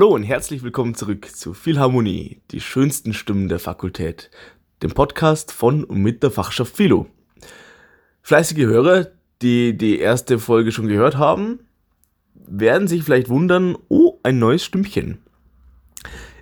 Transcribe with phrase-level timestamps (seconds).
[0.00, 4.30] Hallo und herzlich willkommen zurück zu Philharmonie, die schönsten Stimmen der Fakultät,
[4.82, 7.06] dem Podcast von und mit der Fachschaft Philo.
[8.22, 9.08] Fleißige Hörer,
[9.42, 11.58] die die erste Folge schon gehört haben,
[12.32, 15.18] werden sich vielleicht wundern, oh, ein neues Stimmchen.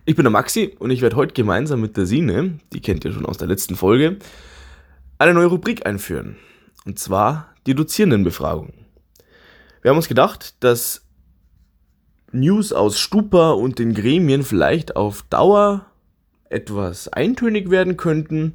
[0.04, 3.12] Ich bin der Maxi und ich werde heute gemeinsam mit der Sine, die kennt ihr
[3.12, 4.18] schon aus der letzten Folge,
[5.18, 6.36] eine neue Rubrik einführen.
[6.84, 8.72] Und zwar die Dozierendenbefragung.
[9.82, 11.07] Wir haben uns gedacht, dass
[12.32, 15.86] News aus Stupa und den Gremien vielleicht auf Dauer
[16.50, 18.54] etwas eintönig werden könnten.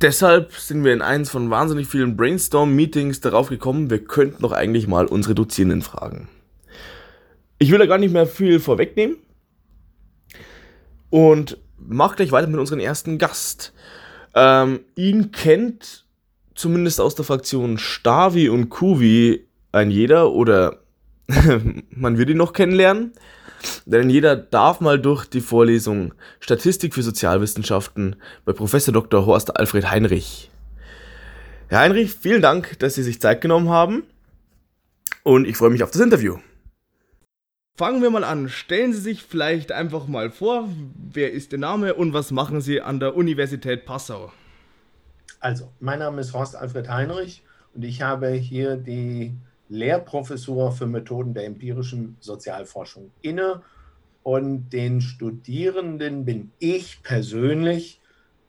[0.00, 4.86] Deshalb sind wir in eins von wahnsinnig vielen Brainstorm-Meetings darauf gekommen, wir könnten doch eigentlich
[4.86, 6.28] mal unsere Dozierenden fragen.
[7.58, 9.16] Ich will da gar nicht mehr viel vorwegnehmen
[11.08, 13.72] und mach gleich weiter mit unserem ersten Gast.
[14.34, 16.04] Ähm, ihn kennt
[16.54, 20.82] zumindest aus der Fraktion Stavi und Kuvi ein jeder oder
[21.90, 23.12] man wird ihn noch kennenlernen.
[23.84, 29.26] Denn jeder darf mal durch die Vorlesung Statistik für Sozialwissenschaften bei Professor Dr.
[29.26, 30.50] Horst Alfred Heinrich.
[31.68, 34.04] Herr Heinrich, vielen Dank, dass Sie sich Zeit genommen haben.
[35.24, 36.38] Und ich freue mich auf das Interview.
[37.76, 38.48] Fangen wir mal an.
[38.48, 40.68] Stellen Sie sich vielleicht einfach mal vor,
[41.12, 44.32] wer ist Ihr Name und was machen Sie an der Universität Passau?
[45.40, 47.42] Also, mein Name ist Horst Alfred Heinrich
[47.74, 49.34] und ich habe hier die
[49.68, 53.62] Lehrprofessur für Methoden der empirischen Sozialforschung inne.
[54.22, 58.00] Und den Studierenden bin ich persönlich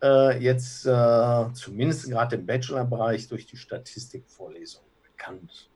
[0.02, 5.70] äh, jetzt äh, zumindest gerade im Bachelorbereich durch die Statistikvorlesung bekannt.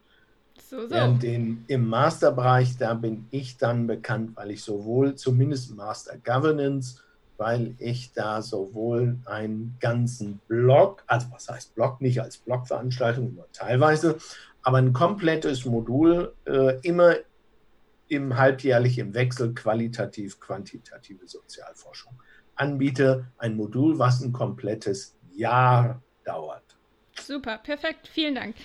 [0.70, 0.90] So, so.
[0.90, 7.02] Während den, im Masterbereich, da bin ich dann bekannt, weil ich sowohl zumindest Master Governance,
[7.38, 13.52] weil ich da sowohl einen ganzen Blog, also was heißt Blog, nicht als Blogveranstaltung, nur
[13.52, 14.18] teilweise,
[14.64, 17.16] aber ein komplettes Modul äh, immer
[18.08, 22.22] im halbjährlich im Wechsel qualitativ-quantitative Sozialforschung
[22.56, 23.28] anbiete.
[23.38, 26.78] Ein Modul, was ein komplettes Jahr dauert.
[27.20, 28.56] Super, perfekt, vielen Dank.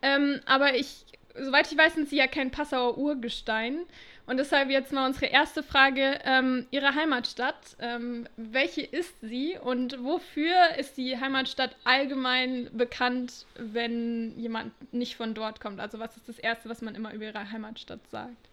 [0.00, 3.80] Ähm, aber ich, soweit ich weiß, sind Sie ja kein Passauer Urgestein.
[4.26, 6.18] Und deshalb jetzt mal unsere erste Frage.
[6.24, 14.38] Ähm, Ihre Heimatstadt, ähm, welche ist sie und wofür ist die Heimatstadt allgemein bekannt, wenn
[14.38, 15.78] jemand nicht von dort kommt?
[15.78, 18.48] Also was ist das Erste, was man immer über Ihre Heimatstadt sagt?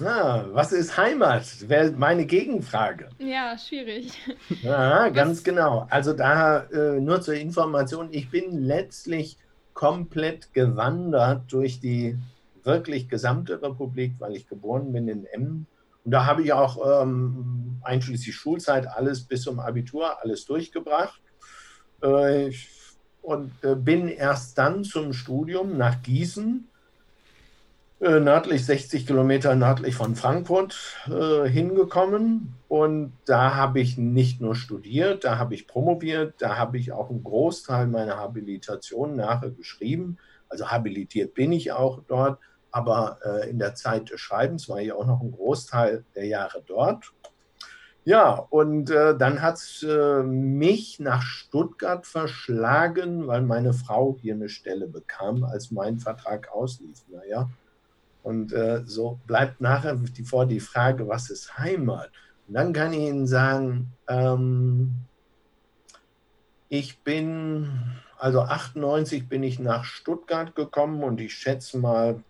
[0.00, 1.68] Ah, was ist Heimat?
[1.68, 3.08] Wäre meine Gegenfrage.
[3.18, 4.12] Ja, schwierig.
[4.62, 5.44] Ja, ganz was?
[5.44, 5.86] genau.
[5.90, 9.36] Also da äh, nur zur Information, ich bin letztlich
[9.78, 12.18] komplett gewandert durch die
[12.64, 15.68] wirklich gesamte Republik, weil ich geboren bin in Emmen.
[16.04, 21.20] Und da habe ich auch ähm, einschließlich Schulzeit alles bis zum Abitur alles durchgebracht.
[22.00, 22.50] Äh,
[23.22, 26.66] und äh, bin erst dann zum Studium nach Gießen,
[28.00, 30.76] äh, nördlich 60 Kilometer nördlich von Frankfurt,
[31.06, 32.54] äh, hingekommen.
[32.68, 37.10] Und da habe ich nicht nur studiert, da habe ich promoviert, da habe ich auch
[37.10, 40.18] einen Großteil meiner Habilitation nachher geschrieben.
[40.48, 42.38] Also habilitiert bin ich auch dort
[42.70, 46.62] aber äh, in der Zeit des Schreibens war ich auch noch ein Großteil der Jahre
[46.66, 47.12] dort.
[48.04, 54.34] Ja, und äh, dann hat es äh, mich nach Stuttgart verschlagen, weil meine Frau hier
[54.34, 57.04] eine Stelle bekam, als mein Vertrag auslief.
[57.08, 57.50] Naja,
[58.28, 62.10] und äh, so bleibt nachher die, vor die Frage, was ist Heimat?
[62.46, 64.96] Und dann kann ich Ihnen sagen, ähm,
[66.68, 67.70] ich bin,
[68.18, 72.22] also 98 bin ich nach Stuttgart gekommen und ich schätze mal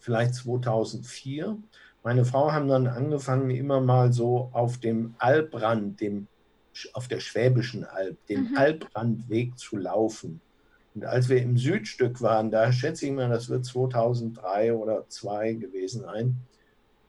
[0.00, 1.58] vielleicht 2004.
[2.02, 6.28] Meine Frau haben dann angefangen, immer mal so auf dem Albrand, dem,
[6.94, 8.56] auf der Schwäbischen Alb, dem mhm.
[8.56, 10.40] Albrandweg zu laufen.
[10.94, 15.54] Und als wir im Südstück waren, da schätze ich mal, das wird 2003 oder 2002
[15.54, 16.36] gewesen sein,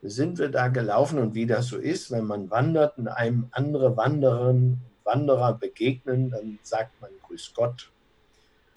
[0.02, 3.96] sind wir da gelaufen und wie das so ist, wenn man wandert und einem andere
[3.96, 7.90] Wanderin, Wanderer begegnen, dann sagt man Grüß Gott.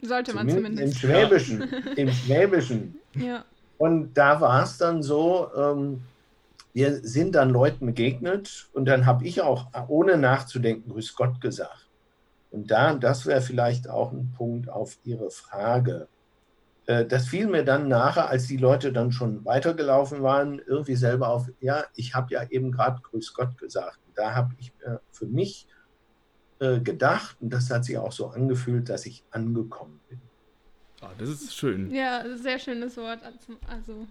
[0.02, 0.82] Sollte man zumindest.
[0.84, 1.62] Im Schwäbischen.
[1.96, 3.00] Im Schwäbischen.
[3.16, 3.44] Ja.
[3.78, 6.02] Und da war es dann so, ähm,
[6.74, 11.89] wir sind dann Leuten begegnet und dann habe ich auch ohne nachzudenken Grüß Gott gesagt.
[12.52, 16.08] Und da, das wäre vielleicht auch ein Punkt auf Ihre Frage.
[16.88, 21.30] Äh, das fiel mir dann nachher, als die Leute dann schon weitergelaufen waren, irgendwie selber
[21.30, 24.00] auf, ja, ich habe ja eben gerade Grüß Gott gesagt.
[24.16, 25.68] Da habe ich äh, für mich
[26.60, 30.20] äh, gedacht, und das hat sich auch so angefühlt, dass ich angekommen bin.
[31.02, 31.94] Ah, das ist schön.
[31.94, 33.20] Ja, sehr schönes Wort.
[33.68, 34.08] Also,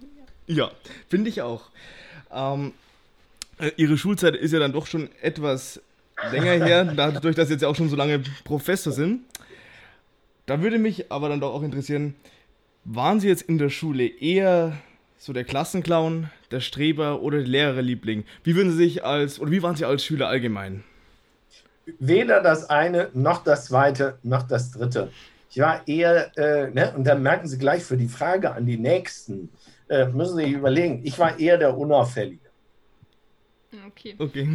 [0.46, 0.70] ja, ja
[1.08, 1.70] finde ich auch.
[2.30, 2.72] Ähm,
[3.58, 5.82] äh, ihre Schulzeit ist ja dann doch schon etwas
[6.30, 9.22] länger her, dadurch, dass Sie jetzt ja auch schon so lange Professor sind.
[10.46, 12.14] Da würde mich aber dann doch auch interessieren,
[12.84, 14.78] waren Sie jetzt in der Schule eher
[15.18, 18.24] so der Klassenclown, der Streber oder der Lehrerliebling?
[18.44, 20.84] Wie würden Sie sich als, oder wie waren Sie als Schüler allgemein?
[21.98, 25.10] Weder das eine, noch das zweite, noch das dritte.
[25.50, 28.76] Ich war eher, äh, ne, und dann merken Sie gleich für die Frage an die
[28.78, 29.50] Nächsten,
[29.88, 32.47] äh, müssen Sie sich überlegen, ich war eher der Unauffällige.
[33.86, 34.14] Okay.
[34.18, 34.48] Okay.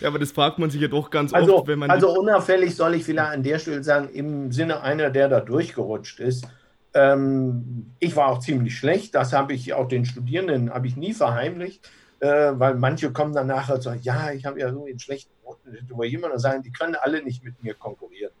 [0.00, 1.90] ja, aber das fragt man sich ja doch ganz also, oft, wenn man.
[1.90, 6.18] Also unauffällig soll ich vielleicht an der Stelle sagen, im Sinne einer, der da durchgerutscht
[6.18, 6.46] ist.
[6.92, 11.12] Ähm, ich war auch ziemlich schlecht, das habe ich auch den Studierenden habe ich nie
[11.12, 14.98] verheimlicht, äh, weil manche kommen dann nachher und sagen, ja, ich habe ja irgendwie einen
[14.98, 18.32] schlechten Noten, wo jemand sagen, die können alle nicht mit mir konkurrieren.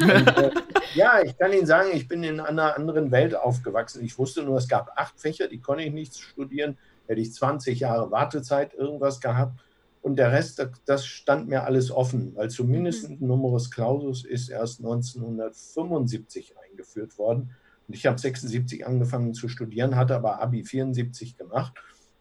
[0.00, 0.50] und, äh,
[0.94, 4.02] ja, ich kann Ihnen sagen, ich bin in einer anderen Welt aufgewachsen.
[4.02, 6.78] Ich wusste nur, es gab acht Fächer, die konnte ich nicht studieren.
[7.08, 9.60] Hätte ich 20 Jahre Wartezeit irgendwas gehabt.
[10.00, 14.78] Und der Rest, das stand mir alles offen, weil zumindest ein Numerus Clausus ist erst
[14.78, 17.50] 1975 eingeführt worden.
[17.88, 21.72] Und ich habe 76 angefangen zu studieren, hatte aber Abi 74 gemacht.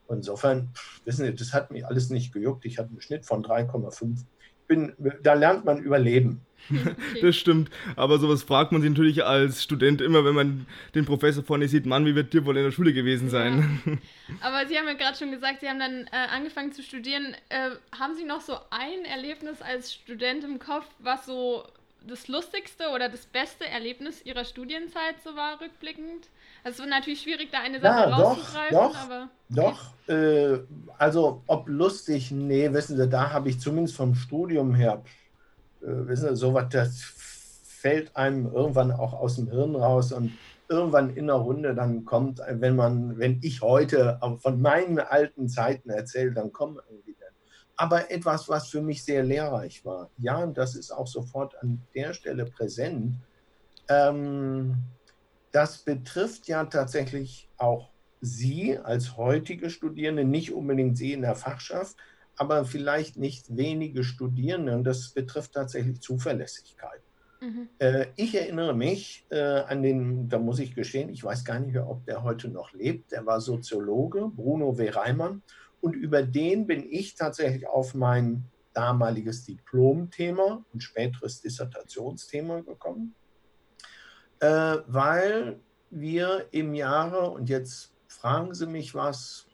[0.09, 0.69] Insofern,
[1.05, 2.65] wissen Sie, das hat mich alles nicht gejuckt.
[2.65, 4.23] Ich hatte einen Schnitt von 3,5.
[5.21, 6.41] da lernt man überleben.
[7.21, 7.69] Das stimmt.
[7.95, 10.65] Aber sowas fragt man sich natürlich als Student immer, wenn man
[10.95, 13.81] den Professor vorne sieht, Mann, wie wird dir wohl in der Schule gewesen sein?
[13.85, 13.93] Ja.
[14.41, 17.35] Aber Sie haben ja gerade schon gesagt, Sie haben dann äh, angefangen zu studieren.
[17.49, 21.63] Äh, haben Sie noch so ein Erlebnis als Student im Kopf, was so
[22.05, 26.29] das lustigste oder das beste Erlebnis Ihrer Studienzeit so war, rückblickend?
[26.63, 29.29] Es ist natürlich schwierig, da eine Sache ja, rauszugreifen, doch, doch, aber.
[29.49, 29.73] Okay.
[30.07, 30.59] Doch, äh,
[30.97, 35.03] also ob lustig, nee, wissen Sie, da habe ich zumindest vom Studium her
[35.81, 37.01] äh, wissen Sie, sowas, das
[37.63, 40.33] fällt einem irgendwann auch aus dem Hirn raus und
[40.69, 45.89] irgendwann in der Runde dann kommt, wenn man, wenn ich heute von meinen alten Zeiten
[45.89, 47.29] erzähle, dann kommen irgendwie dann.
[47.75, 51.81] Aber etwas, was für mich sehr lehrreich war, ja, und das ist auch sofort an
[51.95, 53.15] der Stelle präsent,
[53.87, 54.75] ähm,
[55.51, 57.89] das betrifft ja tatsächlich auch
[58.19, 61.95] Sie als heutige Studierende, nicht unbedingt Sie in der Fachschaft,
[62.37, 64.75] aber vielleicht nicht wenige Studierende.
[64.75, 67.01] Und das betrifft tatsächlich Zuverlässigkeit.
[67.41, 67.69] Mhm.
[67.79, 71.73] Äh, ich erinnere mich äh, an den, da muss ich gestehen, ich weiß gar nicht
[71.73, 73.11] mehr, ob der heute noch lebt.
[73.11, 74.89] Der war Soziologe, Bruno W.
[74.89, 75.41] Reimann.
[75.81, 83.15] Und über den bin ich tatsächlich auf mein damaliges Diplomthema und späteres Dissertationsthema gekommen,
[84.39, 85.59] äh, weil
[85.89, 89.46] wir im Jahre, und jetzt fragen Sie mich was,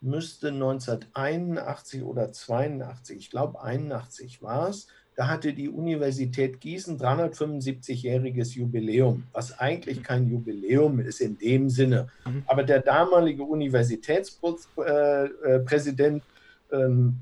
[0.00, 8.54] müsste 1981 oder 82, ich glaube 81 war es, da hatte die Universität Gießen 375-jähriges
[8.54, 12.06] Jubiläum, was eigentlich kein Jubiläum ist in dem Sinne.
[12.24, 12.44] Mhm.
[12.46, 16.22] Aber der damalige Universitätspräsident,
[16.70, 17.16] äh, äh, ähm,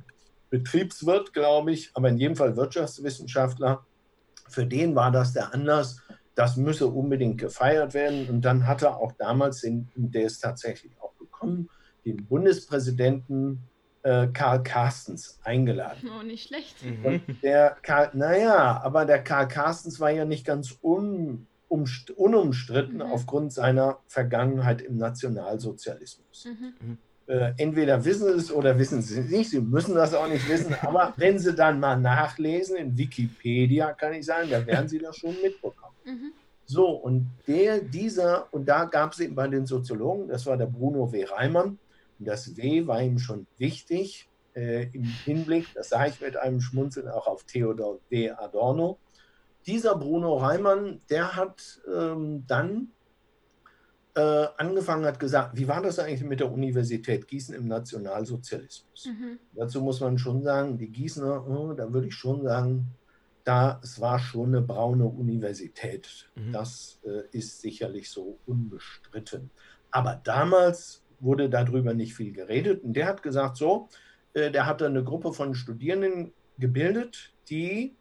[0.51, 3.87] Betriebswirt, glaube ich, aber in jedem Fall Wirtschaftswissenschaftler,
[4.49, 6.03] für den war das der Anlass,
[6.35, 8.29] das müsse unbedingt gefeiert werden.
[8.29, 11.71] Und dann hat er auch damals, den, der ist tatsächlich auch gekommen,
[12.07, 13.65] den Bundespräsidenten
[14.03, 16.09] äh, Karl Carstens eingeladen.
[16.19, 16.77] Oh, nicht schlecht.
[16.85, 17.05] Mhm.
[17.05, 23.03] Und der Karl, naja, aber der Karl Carstens war ja nicht ganz un, unumstritten mhm.
[23.03, 26.47] aufgrund seiner Vergangenheit im Nationalsozialismus.
[26.47, 26.75] Mhm.
[26.81, 26.99] mhm.
[27.29, 29.51] Äh, entweder wissen Sie es oder wissen Sie es nicht.
[29.51, 30.77] Sie müssen das auch nicht wissen.
[30.83, 35.17] Aber wenn Sie dann mal nachlesen in Wikipedia, kann ich sagen, da werden Sie das
[35.17, 35.97] schon mitbekommen.
[36.05, 36.33] Mhm.
[36.67, 40.67] So, und der, dieser, und da gab es eben bei den Soziologen, das war der
[40.67, 41.25] Bruno W.
[41.25, 41.79] Reimann,
[42.19, 46.61] und das W war ihm schon wichtig äh, im Hinblick, das sage ich mit einem
[46.61, 48.31] Schmunzeln auch auf Theodor W.
[48.31, 48.99] Adorno.
[49.67, 52.93] Dieser Bruno Reimann, der hat ähm, dann
[54.15, 59.07] äh, angefangen, hat gesagt, wie war das eigentlich mit der Universität Gießen im Nationalsozialismus?
[59.07, 59.39] Mhm.
[59.53, 62.87] Dazu muss man schon sagen, die Gießener, oh, da würde ich schon sagen,
[63.45, 66.31] da es war schon eine braune Universität.
[66.35, 66.53] Mhm.
[66.53, 69.51] Das äh, ist sicherlich so unbestritten.
[69.91, 72.83] Aber damals wurde darüber nicht viel geredet.
[72.83, 73.89] Und der hat gesagt, so,
[74.35, 77.97] äh, der hat eine Gruppe von Studierenden gebildet, die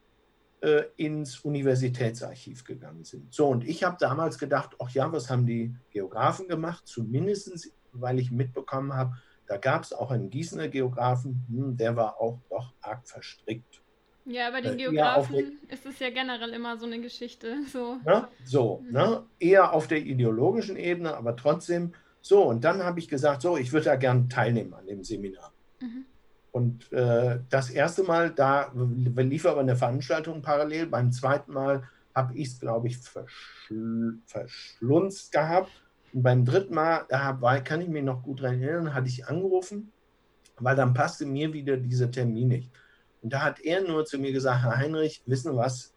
[0.60, 3.32] äh, ins Universitätsarchiv gegangen sind.
[3.32, 6.86] So, und ich habe damals gedacht, ach ja, was haben die Geografen gemacht?
[6.86, 12.20] Zumindest, weil ich mitbekommen habe, da gab es auch einen Gießener Geografen, hm, der war
[12.20, 13.82] auch doch arg verstrickt.
[14.24, 17.58] Ja, bei den äh, Geografen ist es ja generell immer so eine Geschichte.
[17.72, 18.26] So, ne?
[18.44, 18.92] so mhm.
[18.92, 19.22] ne?
[19.38, 21.92] eher auf der ideologischen Ebene, aber trotzdem
[22.26, 25.52] so, und dann habe ich gesagt, so, ich würde da gern teilnehmen an dem Seminar.
[25.80, 26.06] Mhm.
[26.50, 30.88] Und äh, das erste Mal, da lief aber eine Veranstaltung parallel.
[30.88, 31.84] Beim zweiten Mal
[32.16, 35.70] habe ich es, glaube ich, verschl verschlunzt gehabt.
[36.12, 39.28] Und beim dritten Mal, da war, kann ich mich noch gut daran erinnern, hatte ich
[39.28, 39.92] angerufen,
[40.58, 42.72] weil dann passte mir wieder dieser Termin nicht.
[43.22, 45.94] Und da hat er nur zu mir gesagt, Herr Heinrich, wissen Sie was,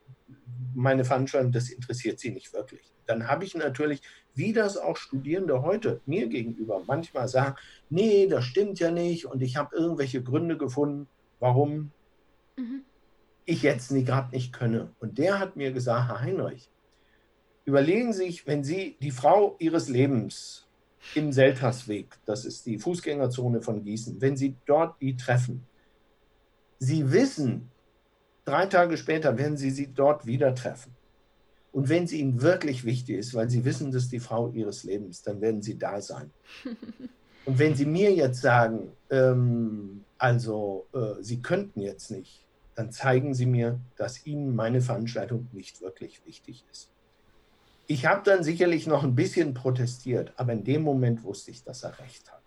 [0.76, 4.02] meine Veranstaltung, das interessiert Sie nicht wirklich dann habe ich natürlich,
[4.36, 7.56] wie das auch Studierende heute mir gegenüber manchmal sagen,
[7.90, 11.08] nee, das stimmt ja nicht und ich habe irgendwelche Gründe gefunden,
[11.40, 11.92] warum
[12.56, 12.84] mhm.
[13.46, 14.92] ich jetzt gerade nicht könne.
[15.00, 16.70] Und der hat mir gesagt, Herr Heinrich,
[17.66, 20.68] überlegen Sie sich, wenn Sie die Frau Ihres Lebens
[21.16, 25.66] im Seltersweg, das ist die Fußgängerzone von Gießen, wenn Sie dort die treffen,
[26.78, 27.72] Sie wissen,
[28.46, 30.96] drei Tage später werden Sie sie dort wieder treffen.
[31.72, 34.84] Und wenn sie Ihnen wirklich wichtig ist, weil Sie wissen, das ist die Frau Ihres
[34.84, 36.32] Lebens, dann werden Sie da sein.
[37.46, 42.46] Und wenn Sie mir jetzt sagen, ähm, also äh, Sie könnten jetzt nicht,
[42.76, 46.90] dann zeigen Sie mir, dass Ihnen meine Veranstaltung nicht wirklich wichtig ist.
[47.88, 51.84] Ich habe dann sicherlich noch ein bisschen protestiert, aber in dem Moment wusste ich, dass
[51.84, 52.42] er recht hat.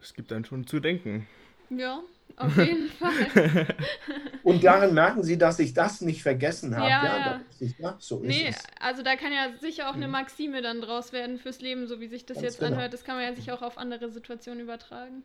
[0.00, 1.26] Es gibt dann schon zu denken.
[1.68, 2.02] Ja,
[2.40, 3.66] auf jeden Fall.
[4.42, 6.88] Und daran merken Sie, dass ich das nicht vergessen habe.
[6.88, 8.64] Ja, ja, ich, ja so nee, ist es.
[8.80, 10.12] Also da kann ja sicher auch eine mhm.
[10.12, 12.72] Maxime dann draus werden fürs Leben, so wie sich das Ganz jetzt genau.
[12.72, 12.92] anhört.
[12.92, 15.22] Das kann man ja sich auch auf andere Situationen übertragen.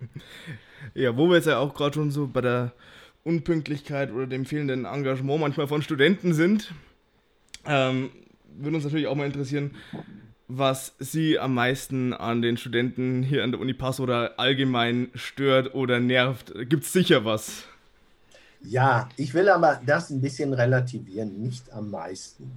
[0.94, 2.72] Ja, wo wir jetzt ja auch gerade schon so bei der
[3.24, 6.72] Unpünktlichkeit oder dem fehlenden Engagement manchmal von Studenten sind,
[7.66, 8.10] ähm,
[8.56, 9.74] würde uns natürlich auch mal interessieren,
[10.48, 15.74] was Sie am meisten an den Studenten hier an der Uni Pass oder allgemein stört
[15.74, 16.52] oder nervt?
[16.68, 17.64] Gibt es sicher was?
[18.62, 22.50] Ja, ich will aber das ein bisschen relativieren, nicht am meisten.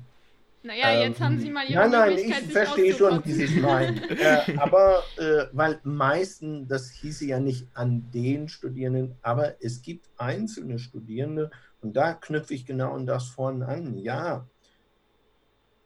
[0.61, 3.55] Naja, ähm, jetzt haben Sie mal Ihre Nein, nein, ich verstehe schon, wie Sie es
[3.55, 3.97] meinen.
[4.09, 10.09] äh, aber, äh, weil meisten, das hieße ja nicht an den Studierenden, aber es gibt
[10.17, 11.49] einzelne Studierende,
[11.81, 13.97] und da knüpfe ich genau an das vorne an.
[13.97, 14.45] Ja,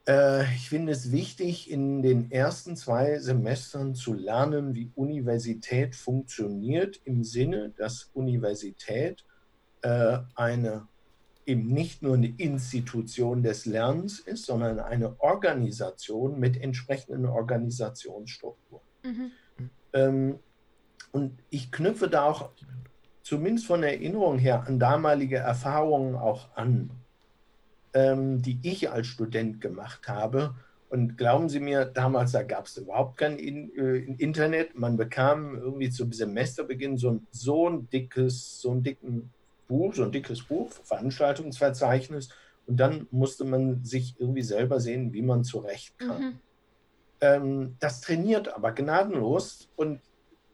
[0.05, 7.24] ich finde es wichtig, in den ersten zwei Semestern zu lernen, wie Universität funktioniert, im
[7.24, 9.24] Sinne, dass Universität
[9.81, 10.88] äh, eine
[11.45, 18.83] eben nicht nur eine Institution des Lernens ist, sondern eine Organisation mit entsprechenden Organisationsstrukturen.
[19.03, 19.31] Mhm.
[19.93, 20.39] Ähm,
[21.12, 22.50] und ich knüpfe da auch
[23.22, 26.89] zumindest von Erinnerung her an damalige Erfahrungen auch an
[27.93, 30.55] ähm, die ich als Student gemacht habe.
[30.89, 34.77] Und glauben Sie mir, damals da gab es überhaupt kein In, äh, Internet.
[34.77, 39.31] Man bekam irgendwie zum Semesterbeginn so ein, so ein dickes, so ein dicken
[39.67, 42.29] Buch, so ein dickes Buch, Veranstaltungsverzeichnis.
[42.67, 46.21] Und dann musste man sich irgendwie selber sehen, wie man zurechtkam.
[46.21, 46.39] Mhm.
[47.21, 49.69] Ähm, das trainiert aber gnadenlos.
[49.75, 50.00] Und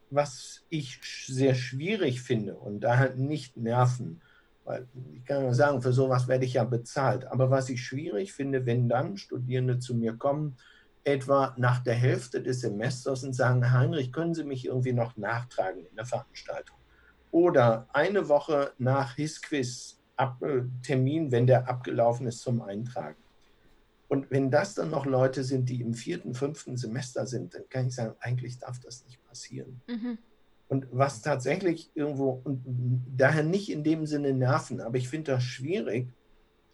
[0.10, 4.22] was ich sehr schwierig finde und daher nicht nerven,
[4.70, 7.26] weil ich kann nur sagen, für sowas werde ich ja bezahlt.
[7.26, 10.58] Aber was ich schwierig finde, wenn dann Studierende zu mir kommen,
[11.04, 15.88] etwa nach der Hälfte des Semesters und sagen, Heinrich, können Sie mich irgendwie noch nachtragen
[15.88, 16.78] in der Veranstaltung?
[17.32, 20.26] Oder eine Woche nach HISQuiz äh,
[20.84, 23.18] Termin, wenn der abgelaufen ist zum Eintragen.
[24.08, 27.88] Und wenn das dann noch Leute sind, die im vierten, fünften Semester sind, dann kann
[27.88, 29.82] ich sagen, eigentlich darf das nicht passieren.
[29.88, 30.20] Mhm.
[30.70, 32.64] Und was tatsächlich irgendwo, und
[33.18, 36.08] daher nicht in dem Sinne nerven, aber ich finde das schwierig,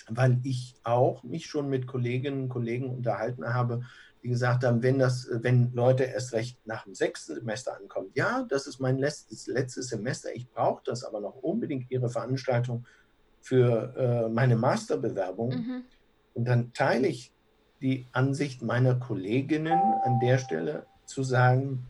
[0.10, 3.82] weil ich auch mich schon mit Kolleginnen und Kollegen unterhalten habe,
[4.22, 8.46] die gesagt haben, wenn das, wenn Leute erst recht nach dem sechsten Semester ankommen, ja,
[8.50, 12.86] das ist mein letztes, letztes Semester, ich brauche das aber noch unbedingt ihre Veranstaltung
[13.42, 15.50] für äh, meine Masterbewerbung.
[15.50, 15.84] Mhm.
[16.34, 17.32] Und dann teile ich
[17.82, 21.86] die Ansicht meiner Kolleginnen an der Stelle zu sagen,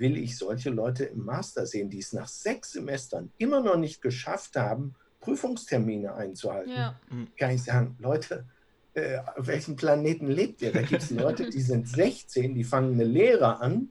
[0.00, 4.02] will ich solche Leute im Master sehen, die es nach sechs Semestern immer noch nicht
[4.02, 6.72] geschafft haben, Prüfungstermine einzuhalten.
[6.72, 6.98] Ja.
[7.08, 7.28] Hm.
[7.38, 8.46] Kann ich sagen, Leute,
[8.94, 10.72] äh, auf welchem Planeten lebt ihr?
[10.72, 13.90] Da gibt es Leute, die sind 16, die fangen eine Lehre an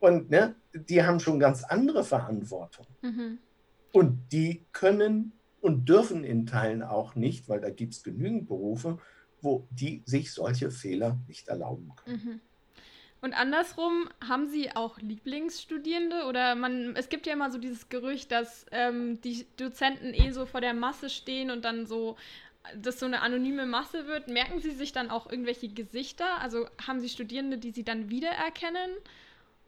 [0.00, 2.86] und ne, die haben schon ganz andere Verantwortung.
[3.00, 3.38] Mhm.
[3.92, 8.98] Und die können und dürfen in Teilen auch nicht, weil da gibt es genügend Berufe,
[9.40, 12.22] wo die sich solche Fehler nicht erlauben können.
[12.24, 12.40] Mhm.
[13.26, 16.26] Und andersrum, haben Sie auch Lieblingsstudierende?
[16.28, 20.46] Oder man, es gibt ja immer so dieses Gerücht, dass ähm, die Dozenten eh so
[20.46, 22.14] vor der Masse stehen und dann so,
[22.80, 24.28] dass so eine anonyme Masse wird.
[24.28, 26.40] Merken Sie sich dann auch irgendwelche Gesichter?
[26.40, 28.92] Also haben Sie Studierende, die Sie dann wiedererkennen?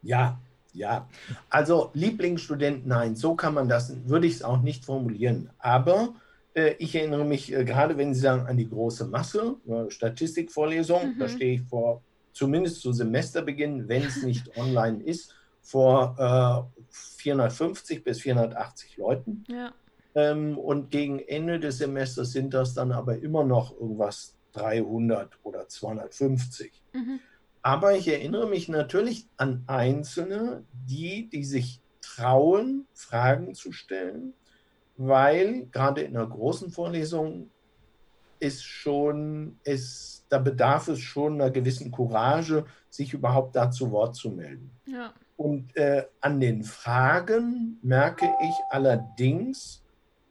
[0.02, 0.38] Ja,
[0.72, 1.08] ja.
[1.50, 5.50] Also Lieblingsstudenten, nein, so kann man das, würde ich es auch nicht formulieren.
[5.58, 6.14] Aber
[6.54, 11.14] äh, ich erinnere mich, äh, gerade wenn Sie sagen an die große Masse, äh, Statistikvorlesung,
[11.14, 11.18] mhm.
[11.18, 12.02] da stehe ich vor
[12.38, 19.44] zumindest zu Semesterbeginn, wenn es nicht online ist, vor äh, 450 bis 480 Leuten.
[19.48, 19.74] Ja.
[20.14, 25.68] Ähm, und gegen Ende des Semesters sind das dann aber immer noch irgendwas 300 oder
[25.68, 26.72] 250.
[26.92, 27.18] Mhm.
[27.60, 34.32] Aber ich erinnere mich natürlich an Einzelne, die, die sich trauen, Fragen zu stellen,
[34.96, 37.50] weil gerade in einer großen Vorlesung
[38.40, 44.16] ist schon, ist, da bedarf es schon einer gewissen Courage, sich überhaupt da zu Wort
[44.16, 44.70] zu melden.
[44.86, 45.12] Ja.
[45.36, 49.82] Und äh, an den Fragen merke ich allerdings,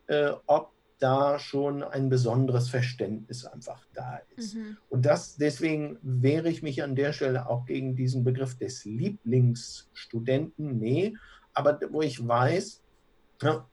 [0.08, 4.56] äh, ob da schon ein besonderes Verständnis einfach da ist.
[4.56, 4.78] Mhm.
[4.90, 10.80] Und das, deswegen wehre ich mich an der Stelle auch gegen diesen Begriff des Lieblingsstudenten.
[10.80, 11.16] Nee,
[11.54, 12.82] aber wo ich weiß,
[13.44, 13.68] ja,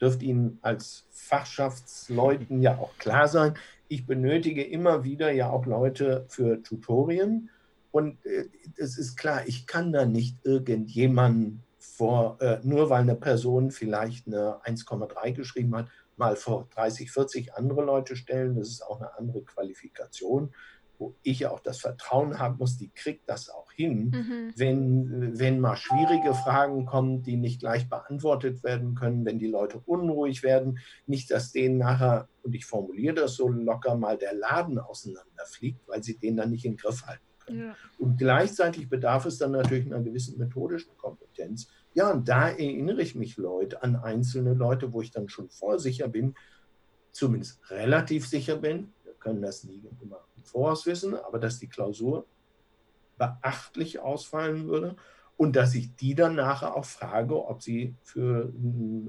[0.00, 3.54] dürfte Ihnen als Fachschaftsleuten ja auch klar sein,
[3.88, 7.50] ich benötige immer wieder ja auch Leute für Tutorien.
[7.90, 8.44] Und äh,
[8.76, 14.26] es ist klar, ich kann da nicht irgendjemanden vor, äh, nur weil eine Person vielleicht
[14.26, 18.56] eine 1,3 geschrieben hat, mal vor 30, 40 andere Leute stellen.
[18.56, 20.52] Das ist auch eine andere Qualifikation,
[20.98, 24.10] wo ich ja auch das Vertrauen haben muss, die kriegt das auch hin.
[24.10, 24.52] Mhm.
[24.56, 29.80] Wenn, wenn mal schwierige Fragen kommen, die nicht gleich beantwortet werden können, wenn die Leute
[29.86, 34.78] unruhig werden, nicht, dass denen nachher, und ich formuliere das so locker, mal der Laden
[34.78, 37.58] auseinanderfliegt, weil sie den dann nicht in den Griff halten können.
[37.58, 37.76] Ja.
[37.98, 43.14] Und gleichzeitig bedarf es dann natürlich einer gewissen methodischen Kompetenz, ja, und da erinnere ich
[43.14, 46.34] mich Leute an einzelne Leute, wo ich dann schon vorsicher bin,
[47.10, 48.92] zumindest relativ sicher bin,
[49.26, 52.26] können das nie immer im Voraus wissen, aber dass die Klausur
[53.18, 54.94] beachtlich ausfallen würde
[55.36, 58.52] und dass ich die dann nachher auch frage, ob sie für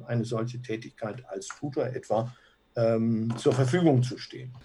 [0.08, 2.34] eine solche Tätigkeit als Tutor etwa
[2.76, 4.56] ähm, zur Verfügung zu stehen.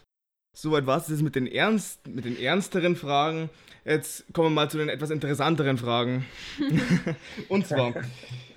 [0.57, 3.51] Soweit war es jetzt mit den, ernst, mit den ernsteren Fragen.
[3.85, 6.25] Jetzt kommen wir mal zu den etwas interessanteren Fragen.
[7.49, 7.93] Und zwar,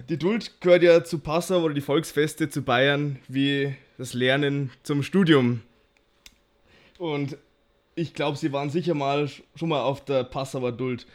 [0.08, 5.04] die Duld gehört ja zu Passau oder die Volksfeste zu Bayern wie das Lernen zum
[5.04, 5.62] Studium.
[6.98, 7.38] Und
[7.96, 11.06] ich glaube, Sie waren sicher mal schon mal auf der Passauer Duld.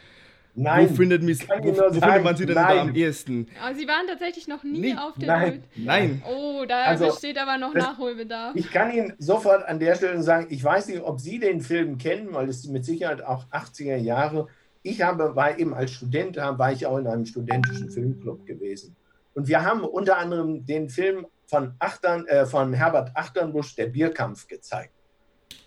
[0.53, 0.89] Nein.
[0.89, 2.75] Wo findet, mich, wo, wo findet man sie denn nein.
[2.75, 3.47] da am ehesten?
[3.63, 4.95] Aber sie waren tatsächlich noch nie nee.
[4.95, 5.51] auf der nein.
[5.51, 5.63] Welt.
[5.75, 6.23] Nein.
[6.29, 8.55] Oh, da also, besteht aber noch das, Nachholbedarf.
[8.55, 11.97] Ich kann Ihnen sofort an der Stelle sagen, ich weiß nicht, ob Sie den Film
[11.97, 14.47] kennen, weil es mit Sicherheit auch 80er Jahre.
[14.83, 18.95] Ich habe, war eben als Student, war ich auch in einem studentischen Filmclub gewesen.
[19.33, 24.47] Und wir haben unter anderem den Film von, Achtern, äh, von Herbert Achternbusch, Der Bierkampf,
[24.47, 24.91] gezeigt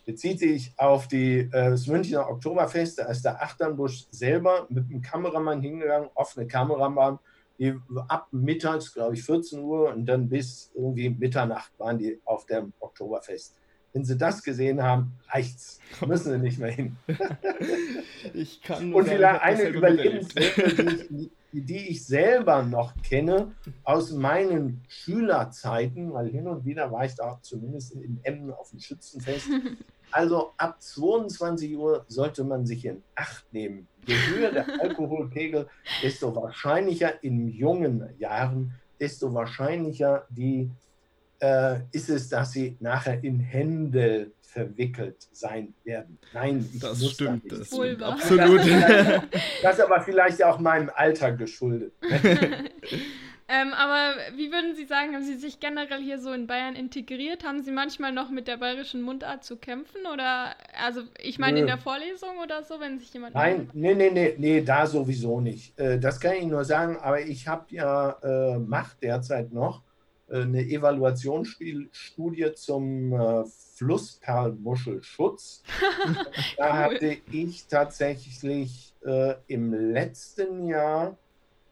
[0.04, 2.98] bezieht sich auf die, äh, das Münchner Oktoberfest.
[2.98, 7.18] Da ist der Achternbusch selber mit einem Kameramann hingegangen, offene Kameramann,
[7.58, 7.74] die
[8.08, 12.72] ab mittags, glaube ich, 14 Uhr und dann bis irgendwie Mitternacht waren die auf dem
[12.80, 13.56] Oktoberfest.
[13.92, 15.78] Wenn Sie das gesehen haben, reicht's.
[16.04, 16.96] Müssen Sie nicht mehr hin.
[18.34, 21.30] ich kann nur Und vielleicht eine Überlebenswerte, die,
[21.62, 23.52] die ich selber noch kenne
[23.84, 28.80] aus meinen Schülerzeiten, weil hin und wieder war ich da zumindest in Emmen auf dem
[28.80, 29.48] Schützenfest.
[30.10, 33.88] Also ab 22 Uhr sollte man sich in Acht nehmen.
[34.06, 35.66] Je höher der Alkoholpegel,
[36.04, 40.70] desto wahrscheinlicher in jungen Jahren, desto wahrscheinlicher die,
[41.40, 46.18] äh, ist es, dass sie nachher in Händel verwickelt sein werden.
[46.32, 47.50] Nein, ich das stimmt.
[47.50, 48.60] Da das stimmt absolut.
[49.62, 51.92] Das ist aber vielleicht auch meinem Alter geschuldet.
[53.46, 57.44] Ähm, aber wie würden Sie sagen, haben Sie sich generell hier so in Bayern integriert?
[57.44, 60.06] Haben Sie manchmal noch mit der bayerischen Mundart zu kämpfen?
[60.10, 63.34] Oder, also ich meine in der Vorlesung oder so, wenn sich jemand.
[63.34, 65.78] Nein, nee, nee, nee, nee, da sowieso nicht.
[65.78, 69.82] Äh, das kann ich nur sagen, aber ich habe ja, äh, mache derzeit noch
[70.30, 73.44] eine Evaluationsstudie zum äh,
[73.76, 75.62] Flussperlmuschelschutz.
[76.56, 81.16] da hatte ich tatsächlich äh, im letzten Jahr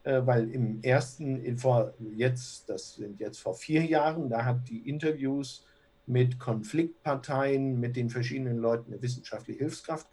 [0.05, 4.88] äh, weil im ersten, vor jetzt, das sind jetzt vor vier Jahren, da hat die
[4.88, 5.65] Interviews
[6.07, 10.09] mit Konfliktparteien, mit den verschiedenen Leuten eine wissenschaftliche Hilfskraft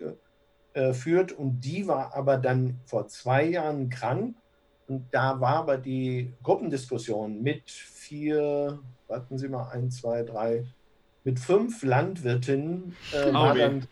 [0.75, 4.36] geführt und die war aber dann vor zwei Jahren krank
[4.89, 10.65] und da war aber die Gruppendiskussion mit vier, warten Sie mal, ein, zwei, drei,
[11.23, 13.88] mit fünf Landwirtinnen, äh, oh, dann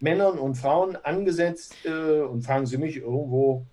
[0.00, 3.66] Männern und Frauen angesetzt äh, und fragen Sie mich irgendwo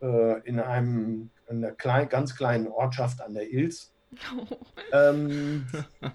[0.00, 3.92] äh, in einem in einer klein, ganz kleinen Ortschaft an der Ilz.
[4.36, 4.46] Oh.
[4.94, 5.64] Ähm,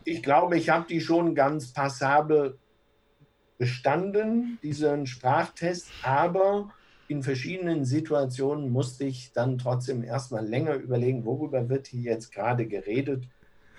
[0.04, 2.60] ich glaube, ich habe die schon ganz passabel
[3.58, 6.70] bestanden, diesen Sprachtest, aber
[7.08, 12.66] in verschiedenen Situationen musste ich dann trotzdem erstmal länger überlegen, worüber wird hier jetzt gerade
[12.68, 13.24] geredet,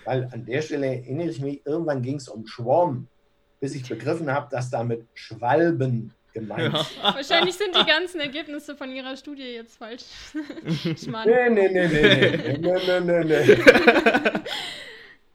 [0.04, 3.06] weil an der Stelle erinnere ich mich, irgendwann ging es um Schwarm,
[3.60, 6.72] bis ich begriffen habe, dass damit Schwalben gemeint.
[6.72, 7.14] Ja.
[7.14, 10.04] Wahrscheinlich sind die ganzen Ergebnisse von ihrer Studie jetzt falsch.
[11.02, 11.28] Schmarrn.
[11.28, 13.58] Nee, nee, nee, nee, nee, nee, nee, nee.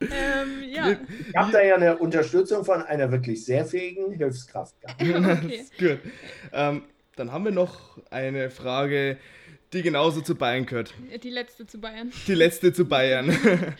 [0.00, 0.96] ähm, ja.
[1.28, 5.02] Ich habe da ja eine Unterstützung von einer wirklich sehr fähigen Hilfskraft gehabt.
[5.44, 5.64] okay.
[5.78, 5.98] Gut.
[6.52, 6.82] Ähm,
[7.16, 9.18] dann haben wir noch eine Frage,
[9.72, 10.94] die genauso zu Bayern gehört.
[11.22, 12.12] Die letzte zu Bayern.
[12.26, 13.36] Die letzte zu Bayern.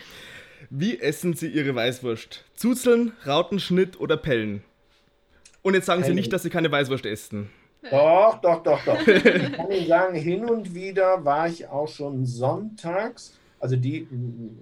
[0.70, 2.44] Wie essen Sie Ihre Weißwurst?
[2.54, 4.62] Zuzeln, Rautenschnitt oder Pellen?
[5.62, 7.50] Und jetzt sagen Sie nicht, dass Sie keine Weißwurst essen.
[7.90, 9.06] Doch, doch, doch, doch.
[9.06, 13.38] ich kann Ihnen sagen, hin und wieder war ich auch schon sonntags.
[13.60, 14.06] Also die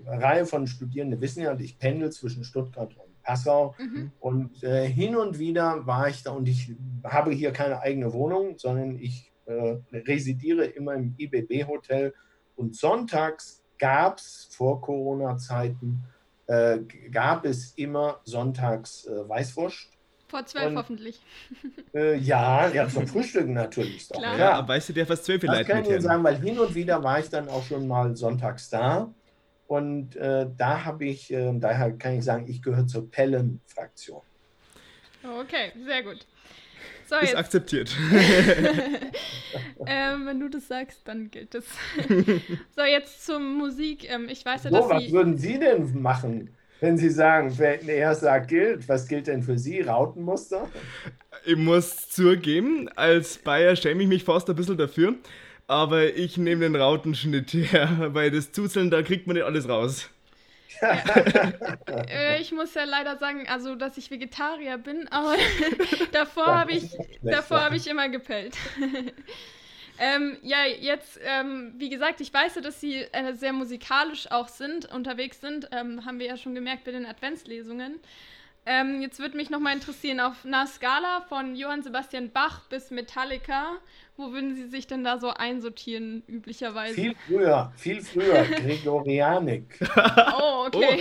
[0.06, 3.74] Reihe von Studierenden wissen ja, ich pendel zwischen Stuttgart und Passau.
[3.78, 4.12] Mhm.
[4.20, 8.58] Und äh, hin und wieder war ich da und ich habe hier keine eigene Wohnung,
[8.58, 12.14] sondern ich äh, residiere immer im IBB-Hotel.
[12.56, 16.04] Und sonntags gab es vor Corona-Zeiten,
[16.46, 16.78] äh,
[17.10, 19.92] gab es immer sonntags äh, Weißwurst
[20.32, 21.20] vor zwölf und, hoffentlich.
[21.94, 24.08] Äh, ja, ja, zum Frühstücken natürlich.
[24.08, 24.38] Doch, Klar.
[24.38, 25.68] Ja, weißt du, der fast zwölf vielleicht.
[25.68, 28.16] Das kann ich Ihnen sagen, weil hin und wieder war ich dann auch schon mal
[28.16, 29.12] sonntags da.
[29.72, 34.20] Und äh, da habe ich, äh, daher kann ich sagen, ich gehöre zur Pellen-Fraktion.
[35.40, 36.26] Okay, sehr gut.
[37.08, 37.36] So, ist jetzt.
[37.36, 37.96] akzeptiert.
[39.86, 41.64] ähm, wenn du das sagst, dann gilt es.
[42.76, 44.10] so, jetzt zur Musik.
[44.10, 45.12] Ähm, ich weiß ja, so, dass was Sie...
[45.12, 46.54] würden Sie denn machen?
[46.80, 49.80] wenn Sie sagen, wenn er sagt gilt, was gilt denn für Sie?
[49.80, 50.68] Rautenmuster?
[51.46, 55.14] Ich muss zugeben, als Bayer schäme ich mich fast ein bisschen dafür,
[55.72, 60.08] aber ich nehme den Rautenschnitt her, weil das Zuzeln, da kriegt man nicht alles raus.
[60.80, 61.02] Ja.
[62.08, 65.36] Äh, ich muss ja leider sagen, also dass ich Vegetarier bin, aber
[66.12, 66.84] davor habe ich,
[67.24, 68.56] hab ich immer gepellt.
[69.98, 74.48] Ähm, ja, jetzt, ähm, wie gesagt, ich weiß ja, dass Sie äh, sehr musikalisch auch
[74.48, 75.68] sind, unterwegs sind.
[75.70, 78.00] Ähm, haben wir ja schon gemerkt bei den Adventslesungen.
[78.64, 83.78] Ähm, jetzt würde mich nochmal interessieren, auf einer Skala von Johann Sebastian Bach bis Metallica,
[84.16, 86.94] wo würden Sie sich denn da so einsortieren, üblicherweise?
[86.94, 89.80] Viel früher, viel früher, Gregorianik.
[90.38, 91.00] oh, okay.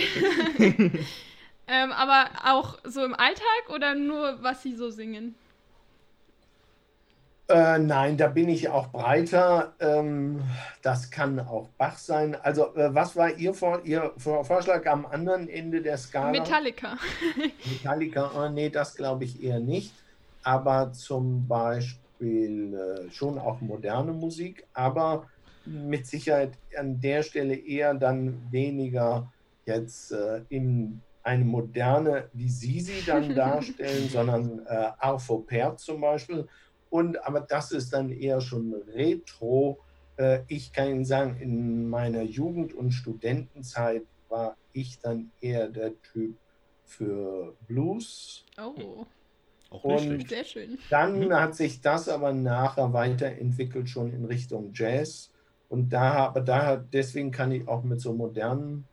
[0.58, 0.62] Oh.
[1.68, 5.36] ähm, aber auch so im Alltag oder nur, was Sie so singen?
[7.48, 9.74] Äh, nein, da bin ich auch breiter.
[9.80, 10.42] Ähm,
[10.80, 12.36] das kann auch Bach sein.
[12.40, 16.30] Also, äh, was war Ihr, Vor Ihr Vorschlag am anderen Ende der Skala?
[16.30, 16.96] Metallica.
[17.70, 19.92] Metallica, oh, nee, das glaube ich eher nicht.
[20.44, 25.26] Aber zum Beispiel äh, schon auch moderne Musik, aber
[25.64, 29.30] mit Sicherheit an der Stelle eher dann weniger
[29.66, 36.00] jetzt äh, in eine moderne, wie Sie sie dann darstellen, sondern äh, Arvo Pärt zum
[36.00, 36.48] Beispiel
[36.92, 39.78] und aber das ist dann eher schon retro.
[40.18, 45.94] Äh, ich kann Ihnen sagen, in meiner Jugend- und Studentenzeit war ich dann eher der
[46.02, 46.36] Typ
[46.84, 48.44] für Blues.
[48.60, 49.06] Oh.
[49.70, 50.76] Auch und sehr schön.
[50.90, 51.32] Dann mhm.
[51.32, 55.30] hat sich das aber nachher weiterentwickelt, schon in Richtung Jazz.
[55.70, 58.86] Und da, aber da, deswegen kann ich auch mit so modernen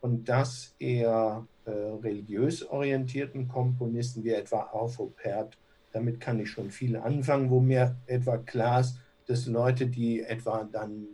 [0.00, 5.56] und das eher äh, religiös orientierten Komponisten wie etwa Arvo Pärt
[5.96, 10.68] damit kann ich schon viel anfangen, wo mir etwa klar ist, dass Leute, die etwa
[10.70, 11.06] dann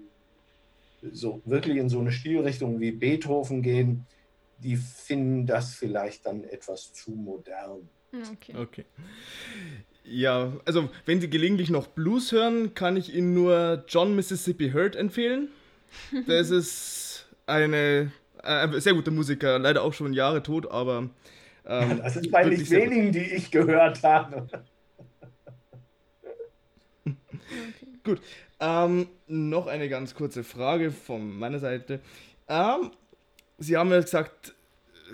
[1.13, 4.07] so wirklich in so eine Stilrichtung wie Beethoven gehen,
[4.59, 7.89] die finden das vielleicht dann etwas zu modern.
[8.33, 8.57] Okay.
[8.57, 8.85] okay.
[10.05, 14.97] Ja, also wenn Sie gelegentlich noch Blues hören, kann ich Ihnen nur John Mississippi Hurt
[14.97, 15.49] empfehlen.
[16.27, 18.11] Das ist eine,
[18.43, 21.11] äh, sehr guter Musiker, leider auch schon Jahre tot, aber.
[21.67, 24.49] Ähm, ja, das ist bei nicht wenigen, die ich gehört habe.
[28.05, 28.21] Gut.
[28.61, 32.01] Ähm, noch eine ganz kurze Frage von meiner Seite.
[32.49, 32.91] Ähm,
[33.59, 34.55] Sie haben ja gesagt,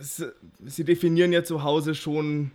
[0.01, 2.53] Sie definieren ja zu Hause schon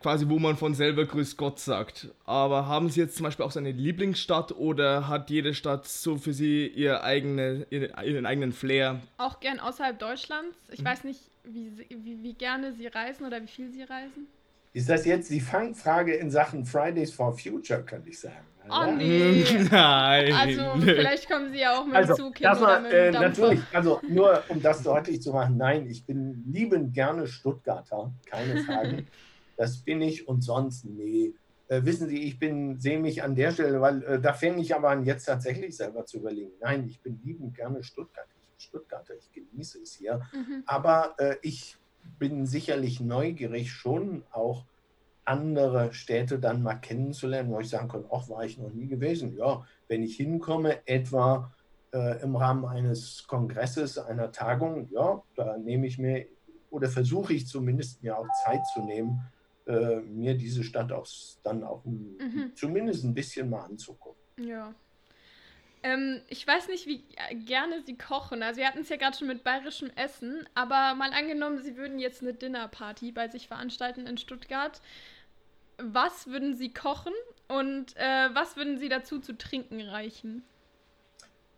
[0.00, 2.08] quasi, wo man von selber Grüß Gott sagt.
[2.24, 6.16] Aber haben Sie jetzt zum Beispiel auch so eine Lieblingsstadt oder hat jede Stadt so
[6.16, 9.00] für Sie ihr eigene, ihren eigenen Flair?
[9.18, 10.56] Auch gern außerhalb Deutschlands.
[10.70, 10.86] Ich mhm.
[10.86, 14.26] weiß nicht, wie, wie, wie gerne Sie reisen oder wie viel Sie reisen.
[14.72, 18.46] Ist das jetzt die Fangfrage in Sachen Fridays for Future, könnte ich sagen?
[18.68, 19.44] Oh nee.
[19.70, 20.32] Nein.
[20.32, 24.00] Also vielleicht kommen Sie ja auch mit also, Zug hin oder mit äh, Natürlich, also
[24.08, 29.06] nur um das deutlich zu machen, nein, ich bin liebend gerne Stuttgarter, keine Frage.
[29.56, 31.34] das bin ich und sonst nee.
[31.66, 34.74] Äh, wissen Sie, ich bin, sehe mich an der Stelle, weil äh, da fände ich
[34.74, 36.52] aber an, jetzt tatsächlich selber zu überlegen.
[36.60, 38.26] Nein, ich bin liebend gerne Stuttgart.
[38.28, 40.20] Ich bin Stuttgarter, ich genieße es hier.
[40.32, 40.62] Mhm.
[40.66, 41.79] Aber äh, ich
[42.20, 44.64] bin sicherlich neugierig, schon auch
[45.24, 49.36] andere Städte dann mal kennenzulernen, wo ich sagen kann, ach, war ich noch nie gewesen.
[49.36, 51.52] Ja, wenn ich hinkomme, etwa
[51.92, 56.26] äh, im Rahmen eines Kongresses, einer Tagung, ja, da nehme ich mir
[56.70, 59.20] oder versuche ich zumindest mir auch Zeit zu nehmen,
[59.66, 61.06] äh, mir diese Stadt auch
[61.42, 62.52] dann auch mhm.
[62.54, 64.20] zumindest ein bisschen mal anzugucken.
[64.38, 64.74] Ja.
[65.82, 67.04] Ähm, ich weiß nicht, wie
[67.46, 68.42] gerne Sie kochen.
[68.42, 71.98] Also, wir hatten es ja gerade schon mit bayerischem Essen, aber mal angenommen, Sie würden
[71.98, 74.80] jetzt eine Dinnerparty bei sich veranstalten in Stuttgart.
[75.78, 77.14] Was würden Sie kochen
[77.48, 80.42] und äh, was würden Sie dazu zu trinken reichen?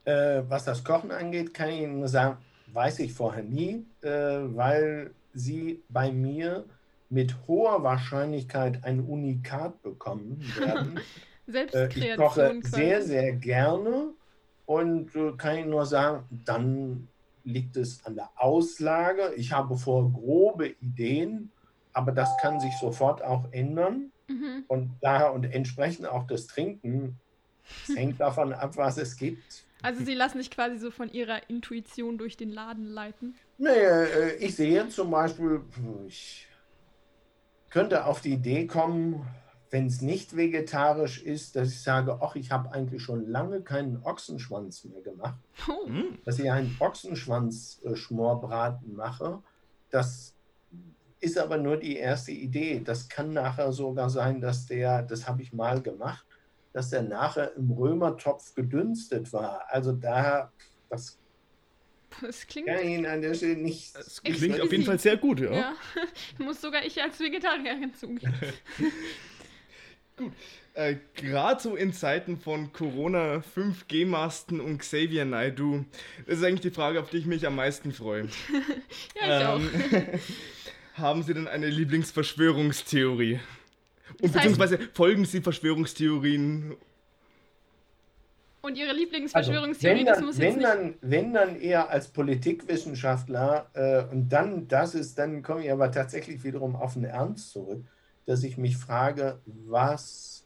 [0.04, 2.38] Äh, was das Kochen angeht, kann ich Ihnen sagen,
[2.72, 6.64] weiß ich vorher nie, äh, weil Sie bei mir
[7.08, 11.00] mit hoher Wahrscheinlichkeit ein Unikat bekommen werden.
[11.46, 14.14] Äh, ich koche sehr, sehr gerne
[14.66, 17.09] und äh, kann ich nur sagen, dann
[17.44, 19.33] liegt es an der Auslage.
[19.37, 21.50] Ich habe vor grobe Ideen,
[21.92, 24.12] aber das kann sich sofort auch ändern.
[24.28, 24.64] Mhm.
[24.68, 27.18] Und daher und entsprechend auch das Trinken
[27.88, 29.64] es hängt davon ab, was es gibt.
[29.83, 33.35] Also Sie lassen sich quasi so von Ihrer Intuition durch den Laden leiten?
[33.59, 35.61] Nee, äh, ich sehe zum Beispiel,
[36.07, 36.46] ich
[37.68, 39.26] könnte auf die Idee kommen,
[39.72, 44.02] wenn es nicht vegetarisch ist, dass ich sage, ach, ich habe eigentlich schon lange keinen
[44.04, 45.38] Ochsenschwanz mehr gemacht.
[45.66, 45.88] Oh.
[45.88, 46.18] Hm.
[46.26, 49.42] Dass ich einen Ochsenschwanz-Schmorbraten mache.
[49.88, 50.35] Das
[51.20, 52.82] ist aber nur die erste Idee.
[52.85, 56.26] Das kann nachher sogar sein, dass der, das habe ich mal gemacht,
[56.74, 59.64] dass der nachher im Römertopf gedünstet war.
[59.70, 60.52] Also da,
[60.90, 61.16] das
[62.20, 62.68] das klingt.
[62.68, 63.96] Kann ich an der Stelle nicht.
[63.96, 65.52] Das klingt auf jeden Fall sehr gut, ja.
[65.52, 65.74] ja.
[66.38, 68.35] Muss sogar ich als Vegetarierin zugeben.
[70.16, 70.33] Gut.
[70.75, 75.85] Äh, Gerade so in Zeiten von Corona, 5G-Masten und Xavier Naidu,
[76.27, 78.22] das ist eigentlich die Frage, auf die ich mich am meisten freue.
[79.20, 80.20] ja, ich ähm,
[80.94, 80.98] auch.
[80.98, 83.35] haben Sie denn eine Lieblingsverschwörungstheorie?
[83.35, 83.42] Und
[84.22, 86.77] das heißt, beziehungsweise folgen Sie Verschwörungstheorien?
[88.62, 94.29] Und Ihre Lieblingsverschwörungstheorie, also, wenn, dann, wenn, dann, wenn dann eher als Politikwissenschaftler äh, und
[94.29, 97.85] dann, das ist, dann komme ich aber tatsächlich wiederum auf den Ernst zurück
[98.26, 100.44] dass ich mich frage, was,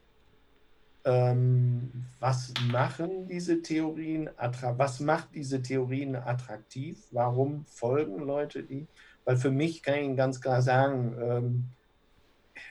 [1.04, 6.98] ähm, was machen diese Theorien, was macht diese Theorien attraktiv?
[7.10, 8.86] Warum folgen Leute die?
[9.24, 11.64] Weil für mich kann ich Ihnen ganz klar sagen, ähm,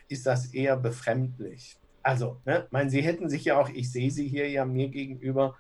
[0.07, 1.77] ist das eher befremdlich.
[2.01, 5.55] Also, ne, mein, Sie hätten sich ja auch, ich sehe Sie hier ja mir gegenüber,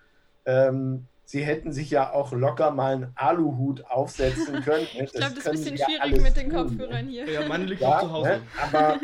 [0.45, 4.87] ähm, Sie hätten sich ja auch locker mal einen Aluhut aufsetzen können.
[4.93, 7.29] ich glaube, das ist ein bisschen schwierig mit den Kopfhörern hier.
[7.29, 8.29] Ja, Mann liegt ja, auch zu Hause.
[8.29, 8.41] Ne?
[8.61, 9.01] Aber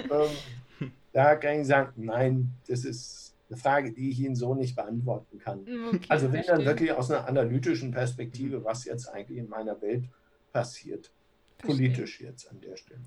[0.80, 4.76] ähm, da kann ich sagen, nein, das ist eine Frage, die ich Ihnen so nicht
[4.76, 5.62] beantworten kann.
[5.62, 10.06] Okay, also wenn dann wirklich aus einer analytischen Perspektive, was jetzt eigentlich in meiner Welt
[10.54, 11.12] passiert.
[11.58, 13.02] Politisch jetzt an der Stelle.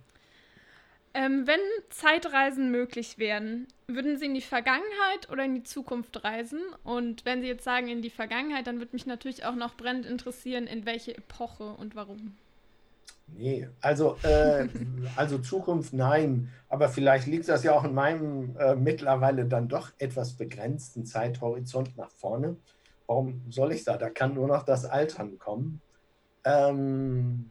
[1.16, 6.60] Ähm, wenn Zeitreisen möglich wären, würden Sie in die Vergangenheit oder in die Zukunft reisen?
[6.82, 10.06] Und wenn Sie jetzt sagen in die Vergangenheit, dann würde mich natürlich auch noch brennend
[10.06, 12.36] interessieren, in welche Epoche und warum.
[13.28, 14.66] Nee, also, äh,
[15.16, 19.92] also Zukunft nein, aber vielleicht liegt das ja auch in meinem äh, mittlerweile dann doch
[19.98, 22.56] etwas begrenzten Zeithorizont nach vorne.
[23.06, 23.96] Warum soll ich da?
[23.96, 25.80] Da kann nur noch das Altern kommen.
[26.44, 27.50] Ähm,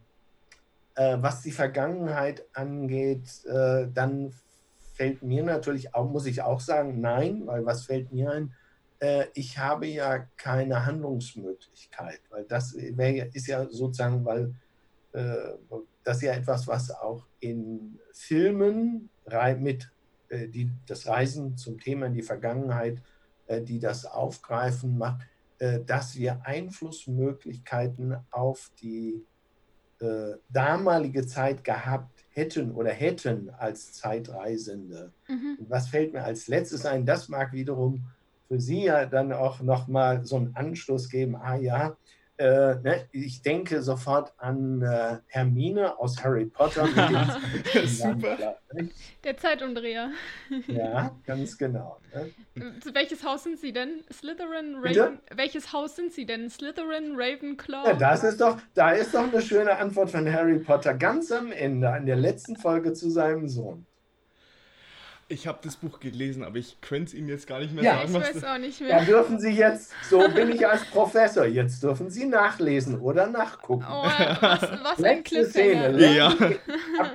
[0.96, 4.34] äh, was die Vergangenheit angeht, äh, dann
[4.94, 8.54] fällt mir natürlich auch, muss ich auch sagen, nein, weil was fällt mir ein?
[9.00, 14.54] Äh, ich habe ja keine Handlungsmöglichkeit, weil das wär, ist ja sozusagen, weil
[15.14, 15.54] äh,
[16.04, 19.10] das ist ja etwas, was auch in Filmen
[19.60, 19.90] mit
[20.30, 23.02] äh, die, das Reisen zum Thema in die Vergangenheit,
[23.48, 25.22] äh, die das aufgreifen, macht,
[25.86, 29.24] dass wir Einflussmöglichkeiten auf die
[30.04, 35.14] äh, damalige Zeit gehabt hätten oder hätten als Zeitreisende.
[35.28, 35.58] Mhm.
[35.70, 37.06] Was fällt mir als letztes ein?
[37.06, 38.06] Das mag wiederum
[38.48, 41.36] für Sie ja dann auch nochmal so einen Anstoß geben.
[41.36, 41.98] Ah ja,
[42.38, 46.88] äh, ne, ich denke sofort an äh, Hermine aus Harry Potter.
[47.86, 48.58] Super.
[49.24, 50.12] Der Zeitumdreher.
[50.68, 52.00] ja, ganz genau.
[52.14, 52.80] Ne?
[52.82, 54.04] Zu welches Haus sind Sie denn?
[54.12, 55.20] Slytherin, Raven.
[55.36, 56.50] Welches Haus sind Sie denn?
[56.50, 57.88] Slytherin, Ravenclaw?
[57.88, 61.52] Ja, das ist doch, da ist doch eine schöne Antwort von Harry Potter ganz am
[61.52, 63.86] Ende, an der letzten Folge zu seinem Sohn.
[65.34, 68.08] Ich habe das Buch gelesen, aber ich könnte es Ihnen jetzt gar nicht mehr ja,
[68.08, 68.16] sagen.
[68.16, 68.98] Ich weiß auch nicht mehr.
[68.98, 73.84] Dann dürfen Sie jetzt, so bin ich als Professor, jetzt dürfen Sie nachlesen oder nachgucken.
[73.90, 75.98] Oh, was, was ein Cliffhanger.
[75.98, 76.36] Ja.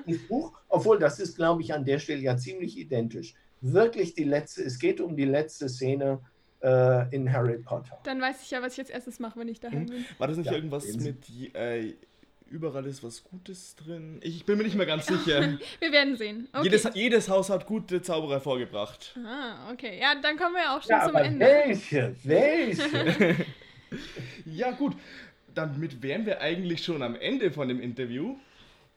[0.06, 3.34] Das Buch, obwohl das ist, glaube ich, an der Stelle ja ziemlich identisch.
[3.60, 6.18] Wirklich die letzte, es geht um die letzte Szene
[6.60, 7.98] äh, in Harry Potter.
[8.02, 9.86] Dann weiß ich ja, was ich jetzt erstes mache, wenn ich daheim hm?
[9.86, 10.04] bin.
[10.18, 11.94] War das nicht ja, irgendwas mit äh,
[12.50, 14.20] überall ist was Gutes drin.
[14.22, 15.58] Ich bin mir nicht mehr ganz sicher.
[15.80, 16.48] wir werden sehen.
[16.52, 16.64] Okay.
[16.64, 19.16] Jedes, jedes Haus hat gute Zauberer vorgebracht.
[19.24, 19.98] Ah, okay.
[20.00, 21.46] Ja, dann kommen wir auch schon ja, zum Ende.
[21.46, 22.14] Welche?
[22.24, 23.36] Welche?
[24.44, 24.96] ja, gut.
[25.54, 28.36] Damit wären wir eigentlich schon am Ende von dem Interview.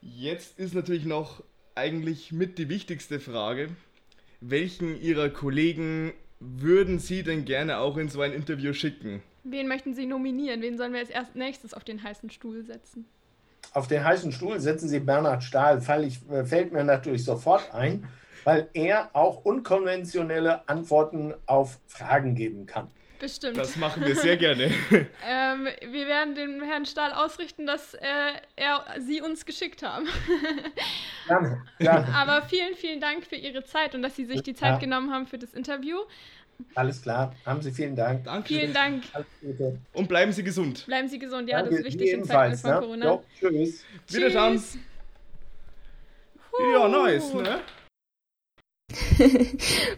[0.00, 1.42] Jetzt ist natürlich noch
[1.74, 3.68] eigentlich mit die wichtigste Frage.
[4.40, 9.22] Welchen Ihrer Kollegen würden Sie denn gerne auch in so ein Interview schicken?
[9.44, 10.62] Wen möchten Sie nominieren?
[10.62, 13.06] Wen sollen wir als erst nächstes auf den heißen Stuhl setzen?
[13.72, 17.72] Auf den heißen Stuhl setzen Sie Bernhard Stahl, fall ich, äh, fällt mir natürlich sofort
[17.74, 18.08] ein,
[18.44, 22.88] weil er auch unkonventionelle Antworten auf Fragen geben kann.
[23.22, 23.56] Bestimmt.
[23.56, 24.64] Das machen wir sehr gerne.
[25.24, 28.00] ähm, wir werden dem Herrn Stahl ausrichten, dass äh,
[28.56, 30.08] er Sie uns geschickt haben.
[31.28, 32.08] Gerne, gerne.
[32.16, 34.78] Aber vielen, vielen Dank für Ihre Zeit und dass Sie sich die Zeit ja.
[34.78, 35.98] genommen haben für das Interview.
[36.74, 37.34] Alles klar.
[37.44, 38.24] Haben Sie vielen Dank.
[38.24, 38.48] Danke.
[38.48, 39.04] Vielen Dank.
[39.92, 40.86] Und bleiben Sie gesund.
[40.86, 41.48] Bleiben Sie gesund.
[41.48, 42.78] Ja, Danke, das ist wichtig in Zeiten von ne?
[42.80, 43.06] Corona.
[43.06, 43.84] Jo, tschüss.
[44.08, 44.54] Wiederschauen.
[44.54, 44.78] Tschüss.
[46.72, 47.60] Ja, nice, ne?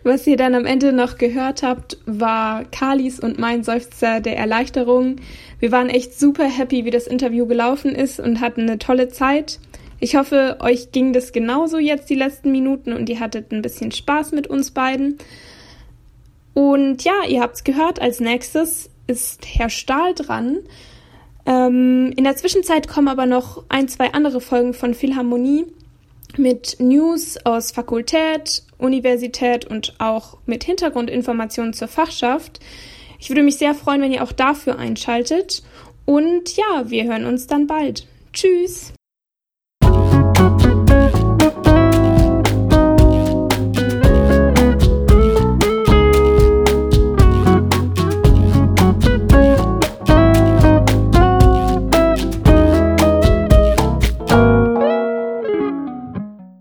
[0.02, 5.16] Was ihr dann am Ende noch gehört habt, war Kalis und mein Seufzer der Erleichterung.
[5.58, 9.58] Wir waren echt super happy, wie das Interview gelaufen ist und hatten eine tolle Zeit.
[10.00, 13.90] Ich hoffe, euch ging das genauso jetzt die letzten Minuten und ihr hattet ein bisschen
[13.90, 15.18] Spaß mit uns beiden.
[16.54, 20.60] Und ja, ihr habt's gehört, als nächstes ist Herr Stahl dran.
[21.46, 25.66] Ähm, in der Zwischenzeit kommen aber noch ein, zwei andere Folgen von Philharmonie
[26.38, 32.60] mit News aus Fakultät, Universität und auch mit Hintergrundinformationen zur Fachschaft.
[33.18, 35.62] Ich würde mich sehr freuen, wenn ihr auch dafür einschaltet.
[36.06, 38.06] Und ja, wir hören uns dann bald.
[38.32, 38.92] Tschüss!